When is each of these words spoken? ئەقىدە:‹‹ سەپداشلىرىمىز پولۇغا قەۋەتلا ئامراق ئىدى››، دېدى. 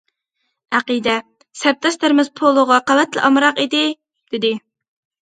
ئەقىدە:‹‹ 0.77 1.17
سەپداشلىرىمىز 1.63 2.31
پولۇغا 2.41 2.79
قەۋەتلا 2.87 3.27
ئامراق 3.29 3.63
ئىدى››، 3.65 3.83
دېدى. 4.35 4.53